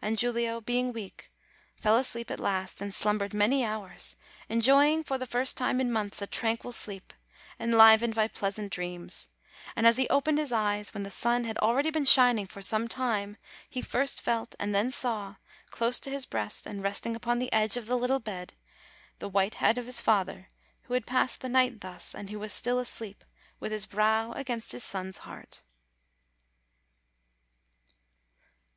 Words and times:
and 0.00 0.18
Giulio, 0.18 0.60
being 0.60 0.92
weak, 0.92 1.30
fell 1.76 1.96
asleep 1.96 2.32
at 2.32 2.40
last, 2.40 2.80
and 2.80 2.92
slumbered 2.92 3.32
many 3.32 3.64
hours, 3.64 4.16
enjoying, 4.48 5.04
for 5.04 5.18
the 5.18 5.24
first 5.24 5.56
time 5.56 5.80
in 5.80 5.92
months, 5.92 6.20
a 6.20 6.26
tranquil 6.26 6.72
sleep, 6.72 7.12
enlivened 7.60 8.16
by 8.16 8.26
pleasant 8.26 8.72
dreams; 8.72 9.28
and 9.76 9.86
as 9.86 9.98
he 9.98 10.08
opened 10.08 10.38
his 10.40 10.50
eyes, 10.50 10.92
when 10.92 11.04
the 11.04 11.12
sun 11.12 11.44
had 11.44 11.58
already 11.58 11.92
been 11.92 12.04
shining 12.04 12.44
for 12.48 12.60
some 12.60 12.88
time, 12.88 13.36
he 13.70 13.80
first 13.80 14.20
felt, 14.20 14.56
and 14.58 14.74
then 14.74 14.90
saw, 14.90 15.36
close 15.70 16.00
to 16.00 16.10
his 16.10 16.26
breast, 16.26 16.66
and 16.66 16.82
resting 16.82 17.14
upon 17.14 17.38
the 17.38 17.52
edge 17.52 17.76
of 17.76 17.86
the 17.86 17.94
little 17.96 18.18
bed, 18.18 18.54
the 19.20 19.28
white 19.28 19.54
head 19.54 19.78
of 19.78 19.86
his 19.86 20.00
father, 20.00 20.48
who 20.88 20.94
had 20.94 21.06
passed 21.06 21.40
the 21.40 21.48
night 21.48 21.82
thus, 21.82 22.16
and 22.16 22.30
who 22.30 22.38
was 22.40 22.52
still 22.52 22.80
asleep, 22.80 23.22
with 23.60 23.70
his 23.70 23.86
brow 23.86 24.32
against 24.32 24.72
his 24.72 24.82
son's 24.82 25.18
heart. 25.18 25.62